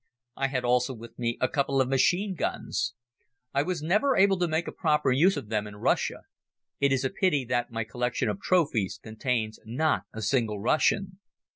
I 0.35 0.47
had 0.47 0.65
also 0.65 0.95
with 0.95 1.19
me 1.19 1.37
a 1.39 1.47
couple 1.47 1.79
of 1.79 1.87
machine 1.87 2.33
guns. 2.33 2.95
I 3.53 3.61
was 3.61 3.83
never 3.83 4.15
able 4.17 4.39
to 4.39 4.47
make 4.47 4.65
proper 4.75 5.11
use 5.11 5.37
of 5.37 5.49
them 5.49 5.67
in 5.67 5.75
Russia. 5.75 6.21
It 6.79 6.91
is 6.91 7.05
a 7.05 7.11
pity 7.11 7.45
that 7.45 7.69
my 7.69 7.83
collection 7.83 8.27
of 8.27 8.41
trophies 8.41 8.99
contains 9.03 9.59
not 9.63 10.05
a 10.11 10.23
single 10.23 10.59
Russian. 10.59 11.19